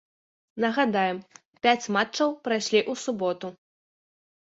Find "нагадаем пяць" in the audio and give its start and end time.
0.65-1.89